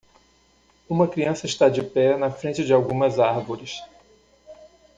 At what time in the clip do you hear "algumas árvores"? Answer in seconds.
2.73-3.77